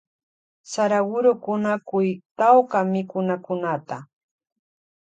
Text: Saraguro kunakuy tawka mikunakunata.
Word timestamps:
Saraguro 0.71 1.31
kunakuy 1.43 2.09
tawka 2.37 2.77
mikunakunata. 2.91 3.97